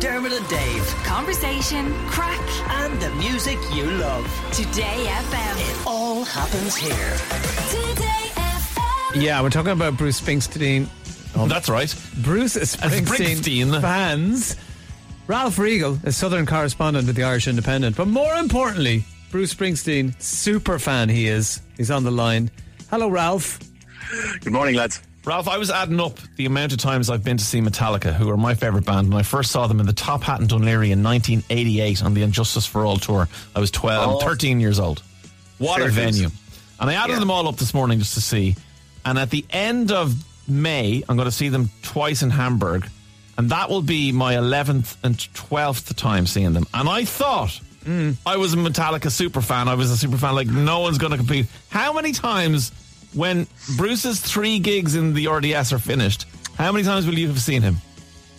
[0.00, 0.86] Dermot and Dave.
[1.04, 4.24] Conversation, crack, And the music you love.
[4.52, 5.56] Today FM.
[5.82, 7.16] It all happens here.
[7.68, 9.22] Today FM.
[9.22, 10.88] Yeah, we're talking about Bruce Springsteen.
[11.36, 11.94] Oh, that's right.
[12.22, 13.04] Bruce Springsteen,
[13.66, 13.80] Springsteen.
[13.80, 14.56] fans.
[15.26, 17.96] Ralph Riegal, a Southern correspondent with the Irish Independent.
[17.96, 21.60] But more importantly, Bruce Springsteen, super fan he is.
[21.76, 22.50] He's on the line.
[22.90, 23.60] Hello, Ralph.
[24.40, 25.02] Good morning, lads.
[25.24, 28.30] Ralph, I was adding up the amount of times I've been to see Metallica, who
[28.30, 30.60] are my favourite band, and I first saw them in the Top Hat in Dún
[30.62, 33.28] Laoghaire in 1988 on the And Justice for All tour.
[33.54, 34.20] I was 12, Oh.
[34.26, 35.02] 13 years old.
[35.58, 36.30] What Fair a venue.
[36.80, 37.18] And I added Yeah.
[37.18, 38.56] them all up this morning just to see.
[39.04, 40.14] And at the end of
[40.48, 42.88] May, I'm going to see them twice in Hamburg.
[43.36, 46.66] And that will be my 11th and 12th time seeing them.
[46.72, 48.16] And I thought mm.
[48.24, 49.68] I was a Metallica super fan.
[49.68, 51.46] I was a super fan, like no one's going to compete.
[51.68, 52.72] How many times,
[53.14, 53.46] when
[53.76, 57.62] Bruce's three gigs in the RDS are finished, how many times will you have seen
[57.62, 57.76] him?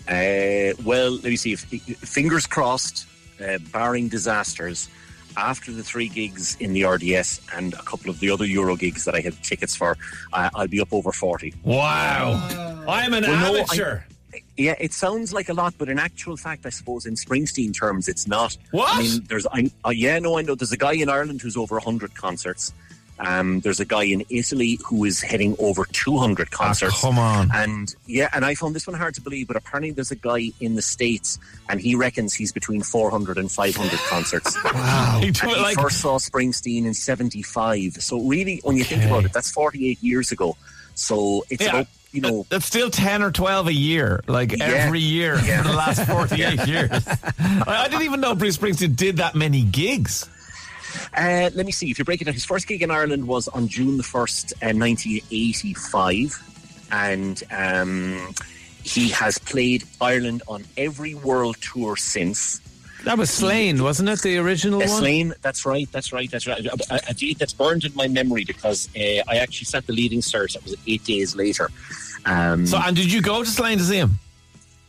[0.07, 1.53] Uh, well, let me see.
[1.53, 3.05] If, fingers crossed,
[3.43, 4.89] uh, barring disasters,
[5.37, 9.05] after the three gigs in the RDS and a couple of the other Euro gigs
[9.05, 9.97] that I have tickets for,
[10.33, 11.53] uh, I'll be up over 40.
[11.63, 12.83] Wow.
[12.87, 14.01] I'm an Well, no, amateur.
[14.57, 18.07] Yeah, it sounds like a lot, but in actual fact, I suppose in Springsteen terms,
[18.07, 18.57] it's not.
[18.71, 18.95] What?
[18.95, 20.55] I mean, there's, I, uh, yeah, no, I know.
[20.55, 22.73] There's a guy in Ireland who's over 100 concerts.
[23.23, 26.95] Um, there's a guy in Italy who is heading over 200 concerts.
[26.97, 27.49] Ah, come on.
[27.53, 30.51] And yeah, and I found this one hard to believe, but apparently there's a guy
[30.59, 31.37] in the States
[31.69, 34.57] and he reckons he's between 400 and 500 concerts.
[34.73, 35.19] Wow.
[35.23, 38.01] And he first saw Springsteen in 75.
[38.01, 40.57] So really, when you think about it, that's 48 years ago.
[40.95, 41.69] So it's Yeah.
[41.69, 44.65] about, you know, That's still 10 or 12 a year, like Yeah.
[44.65, 45.61] every year Yeah.
[45.61, 46.91] for the last 48 years.
[47.07, 50.27] I, I didn't even know Bruce Springsteen did that many gigs.
[51.15, 51.89] Uh, let me see.
[51.91, 54.53] If you break it down, his first gig in Ireland was on June the 1st,
[54.63, 56.87] uh, 1985.
[56.91, 58.33] And um,
[58.83, 62.59] he has played Ireland on every world tour since.
[63.03, 64.21] That was Slane, wasn't it?
[64.21, 64.99] The original Uh, one?
[64.99, 66.63] Slane, that's right, that's right, that's right.
[66.65, 70.19] A, a, date that's burned in my memory because uh, I actually sat the Leaving
[70.19, 70.53] Cert.
[70.53, 71.71] That was eight days later.
[72.25, 74.19] Um, So, and did you go to Slane to see him?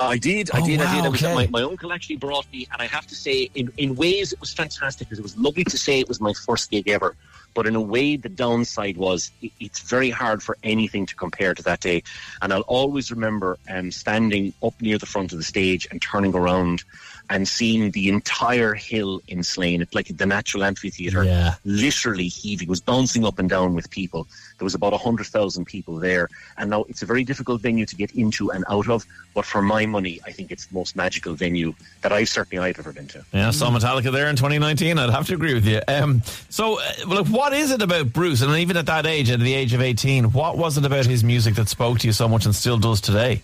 [0.07, 1.05] I did, I Oh, did, I did.
[1.05, 1.35] I was, okay.
[1.35, 4.41] my, my uncle actually brought me, and I have to say, in, in ways, it
[4.41, 7.15] was fantastic because it was lovely to say it was my first gig ever.
[7.55, 11.55] But in a way, the downside was it, it's very hard for anything to compare
[11.55, 12.03] to that day.
[12.41, 16.35] And I'll always remember um, standing up near the front of the stage and turning
[16.35, 16.85] around
[17.31, 19.87] and seeing the entire hill in Slane.
[19.95, 21.55] Like the natural amphitheatre Yeah.
[21.65, 22.67] literally heaving.
[22.69, 24.27] It was bouncing up and down with people.
[24.59, 26.29] There was about 100,000 people there.
[26.59, 29.07] And now it's a very difficult venue to get into and out of.
[29.35, 32.79] But for my money, I think it's the most magical venue that I've certainly I've
[32.79, 33.25] ever been to.
[33.33, 34.99] Yeah, saw Metallica there in 2019.
[34.99, 35.81] I'd have to agree with you.
[35.89, 36.21] Um,
[36.51, 38.43] so, uh, well, look, what is it about Bruce?
[38.43, 41.25] And even at that age, at the age of 18, what was it about his
[41.25, 43.43] music that spoke to you so much and still does today?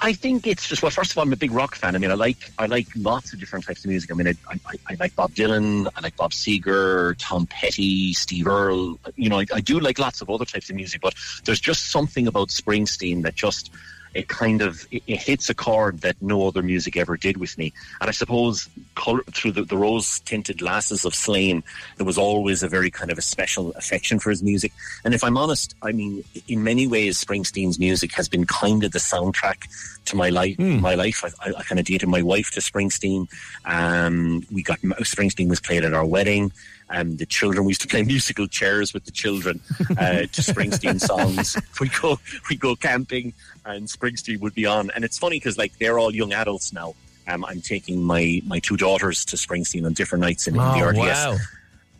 [0.00, 0.90] I think it's just well.
[0.90, 1.94] First of all, I'm a big rock fan.
[1.94, 4.10] I mean, I like I like lots of different types of music.
[4.10, 4.34] I mean, I,
[4.66, 8.98] I, I like Bob Dylan, I like Bob Seger, Tom Petty, Steve Earle.
[9.16, 11.14] You know, I, I do like lots of other types of music, but
[11.44, 13.70] there's just something about Springsteen that just
[14.14, 17.56] it kind of it, it hits a chord that no other music ever did with
[17.58, 17.72] me.
[18.00, 21.62] And I suppose color, through the, the rose tinted glasses of Slane,
[21.96, 24.72] there was always a very kind of a special affection for his music.
[25.04, 28.92] And if I'm honest, I mean, in many ways, Springsteen's music has been kind of
[28.92, 29.68] the soundtrack
[30.06, 30.58] to my life.
[30.58, 31.24] My life.
[31.24, 33.28] I, I, I kind of dated my wife to Springsteen.
[33.64, 36.52] Um, we got Springsteen was played at our wedding.
[36.96, 39.60] Um, the children we used to play musical chairs with the children
[39.98, 41.56] uh, to Springsteen songs.
[41.80, 42.18] We go
[42.48, 43.32] we go camping,
[43.64, 44.90] and Springsteen would be on.
[44.94, 46.94] And it's funny because like they're all young adults now.
[47.26, 50.80] Um, I'm taking my my two daughters to Springsteen on different nights in, in the
[50.84, 51.36] Oh, RDS wow.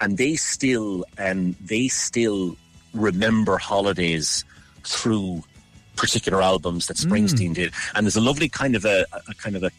[0.01, 2.57] and they still um, they still
[2.93, 4.45] remember holidays
[4.85, 5.43] through
[5.97, 7.73] particular albums that Springsteen did.
[7.95, 9.71] And there's a lovely kind of a, a kind of a,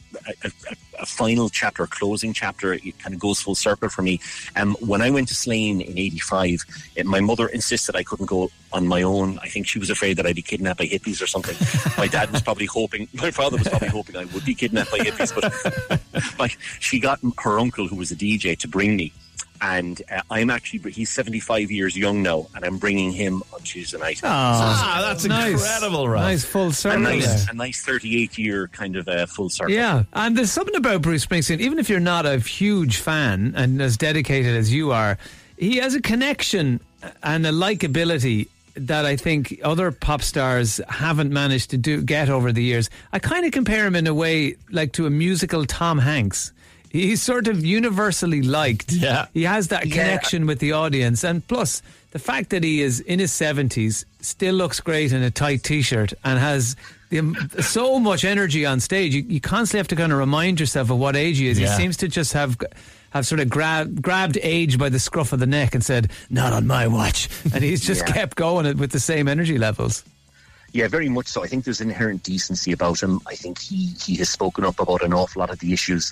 [0.44, 0.52] a,
[1.00, 2.74] a, final chapter, closing chapter.
[2.74, 4.20] It kind of goes full circle for me.
[4.56, 6.66] Um, when I went to Slane in '85,
[7.06, 9.40] my mother insisted I couldn't go on my own.
[9.40, 11.56] I think she was afraid that I'd be kidnapped by hippies or something.
[11.98, 15.00] my dad was probably hoping, my father was probably hoping I would be kidnapped by
[15.00, 15.34] hippies.
[15.34, 19.14] But like, she got her uncle, who was a DJ, to bring me.
[19.62, 23.98] And uh, I'm actually, he's 75 years young now, and I'm bringing him on Tuesday
[23.98, 24.22] night.
[24.24, 25.54] Ah, that's nice.
[25.54, 26.26] incredible, Ralph.
[26.26, 29.74] Nice full a circle nice, a nice 38 year kind of uh, full circle.
[29.74, 33.82] Yeah, and there's something about Bruce Springsteen, even if you're not a huge fan and
[33.82, 35.18] as dedicated as you are,
[35.58, 36.80] he has a connection
[37.24, 42.52] and a likability that I think other pop stars haven't managed to do get over
[42.52, 42.90] the years.
[43.14, 46.52] I kind of compare him in a way like to a musical Tom Hanks.
[46.96, 48.92] He's sort of universally liked.
[48.92, 49.26] Yeah.
[49.34, 49.96] He has that Yeah.
[49.96, 51.24] connection with the audience.
[51.24, 51.82] And plus,
[52.12, 55.82] the fact that he is in his 70s, still looks great in a tight t
[55.82, 56.76] shirt, and has
[57.10, 59.14] the, um, so much energy on stage.
[59.14, 61.60] You, you constantly have to kind of remind yourself of what age he is.
[61.60, 61.70] Yeah.
[61.76, 62.58] He seems to just have
[63.12, 66.52] have sort of grab, grabbed age by the scruff of the neck and said, "Not
[66.54, 68.14] on my watch," and he's just Yeah.
[68.14, 70.04] kept going with the same energy levels.
[70.76, 71.42] Yeah, very much so.
[71.42, 73.22] I think there's inherent decency about him.
[73.26, 76.12] I think he, he has spoken up about an awful lot of the issues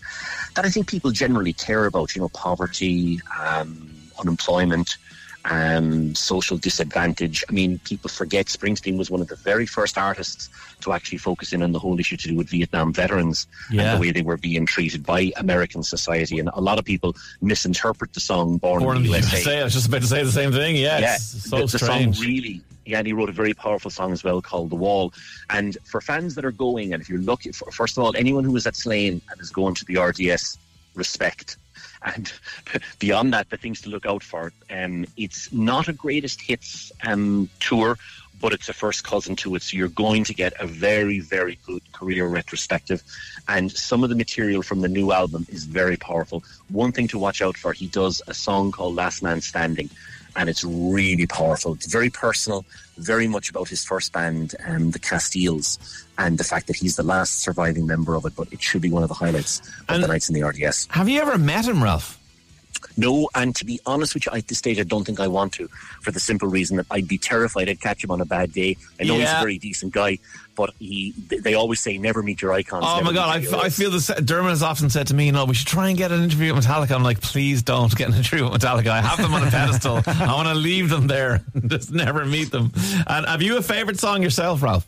[0.56, 2.16] that I think people generally care about.
[2.16, 4.96] You know, poverty, um, unemployment,
[5.44, 7.44] um, social disadvantage.
[7.50, 10.50] I mean, people forget Springsteen was one of the very first artists
[10.80, 13.82] to actually focus in on the whole issue to do with Vietnam veterans Yeah.
[13.82, 16.40] and the way they were being treated by American society.
[16.40, 19.74] And a lot of people misinterpret the song "Born, Born in the USA." I was
[19.74, 20.78] just about to say the same thing.
[20.78, 22.16] Yeah, yeah, it's so the, the strange.
[22.16, 22.62] song really.
[22.86, 25.14] He wrote a very powerful song as well called "The Wall."
[25.50, 28.44] And for fans that are going, and if you're looking, for, first of all, anyone
[28.44, 30.58] who is at Slane and is going to the RDS,
[30.96, 31.58] respect.
[32.06, 32.34] And
[33.00, 34.52] beyond that, the things to look out for.
[34.70, 37.98] Um, it's not a greatest hits um, tour,
[38.42, 39.62] but it's a first cousin to it.
[39.62, 43.02] So you're going to get a very, very good career retrospective.
[43.48, 46.44] And some of the material from the new album is very powerful.
[46.68, 49.90] One thing to watch out for, he does a song called Last Man Standing.
[50.36, 51.74] And it's really powerful.
[51.76, 52.66] It's very personal,
[52.98, 55.78] very much about his first band, um, the Castiles,
[56.18, 58.36] and the fact that he's the last surviving member of it.
[58.36, 60.88] But it should be one of the highlights of And- the nights in the RDS.
[60.92, 62.18] Have you ever met him, Ralph?
[62.98, 65.54] No, and to be honest with you, at this stage, I don't think I want
[65.54, 65.68] to,
[66.02, 68.78] for the simple reason that I'd be terrified I'd catch him on a bad day.
[69.00, 70.20] I know he's a very decent guy,
[70.56, 71.14] but he.
[71.28, 72.86] They always say never meet your icons.
[72.88, 74.08] Oh my god, I, I feel this.
[74.08, 76.66] Dermot has often said to me, "No, we should try and get an interview with
[76.66, 78.88] Metallica." I'm like, please don't get an interview with Metallica.
[78.88, 80.02] I have them on a pedestal.
[80.08, 82.72] I want to leave them there, just never meet them.
[83.08, 84.88] And have you a favorite song yourself, Ralph?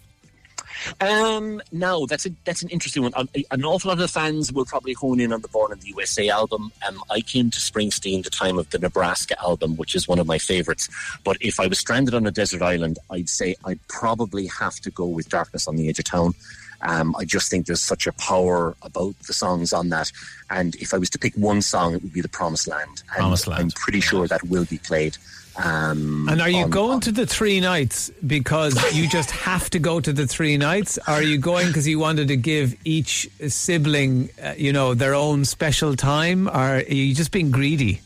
[1.01, 3.13] Um, no, that's a that's an interesting one.
[3.15, 5.87] Um, An awful lot of fans will probably hone in on the Born in the
[5.89, 6.71] USA album.
[6.87, 10.27] Um, I came to Springsteen the time of the Nebraska album, which is one of
[10.27, 10.89] my favorites.
[11.23, 14.91] But if I was stranded on a desert island, I'd say I'd probably have to
[14.91, 16.33] go with Darkness on the Edge of Town.
[16.81, 20.11] Um, I just think there's such a power about the songs on that.
[20.49, 23.03] And if I was to pick one song, it would be The Promised Land.
[23.09, 23.61] And Promised Land.
[23.61, 25.17] I'm pretty sure that will be played.
[25.57, 29.69] Um, And are you on- going on- to the three nights because you just have
[29.69, 30.97] to go to the three nights?
[31.07, 35.45] Are you going because you wanted to give each sibling, uh, you know, their own
[35.45, 36.49] special time?
[36.49, 38.01] Or are you just being greedy?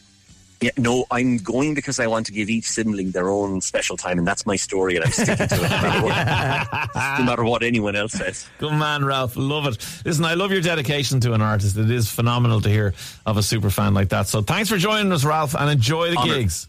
[0.61, 4.17] Yeah, no, I'm going because I want to give each sibling their own special time,
[4.17, 6.89] and that's my story, and I'm sticking to it no matter what,
[7.19, 8.45] no matter what anyone else says.
[8.57, 9.38] Good man, Ralph.
[9.38, 9.77] Love it.
[10.03, 11.77] Listen, I love your dedication to an artist.
[11.77, 12.94] It is phenomenal to hear
[13.25, 14.27] of a super fan like that.
[14.27, 16.38] So thanks for joining us, Ralph, and enjoy the Honoured.
[16.39, 16.67] gigs.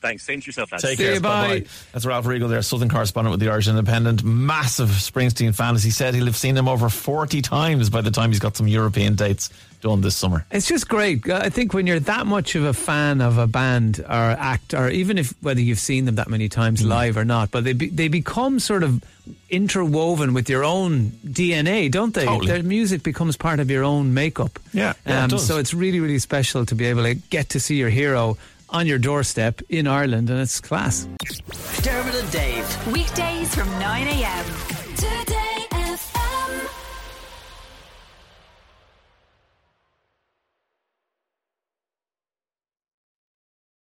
[0.00, 0.22] Thanks.
[0.22, 0.82] Same to yourself, lads.
[0.84, 1.14] Take See care.
[1.14, 1.48] you, bye.
[1.48, 1.66] Bye-bye.
[1.92, 4.24] That's Ralph Riegal there, Southern correspondent with the Irish Independent.
[4.24, 5.74] Massive Springsteen fan.
[5.74, 8.56] As he said, he'll have seen him over 40 times by the time he's got
[8.56, 9.50] some European dates
[9.82, 10.44] done this summer.
[10.50, 11.28] It's just great.
[11.30, 14.88] I think when you're that much of a fan of a band or act, or
[14.90, 16.88] even if whether you've seen them that many times Mm.
[16.88, 19.02] live or not, but they be, they become sort of
[19.48, 22.24] interwoven with your own DNA, don't they?
[22.24, 22.46] Totally.
[22.52, 24.58] Their music becomes part of your own makeup.
[24.72, 25.46] Yeah, yeah, it does.
[25.46, 28.36] so it's really really special to be able to get to see your hero
[28.70, 31.08] on your doorstep in Ireland, and it's class.
[31.82, 32.86] Dermot and Dave.
[32.92, 34.44] Weekdays from 9 a.m.
[34.96, 35.39] Today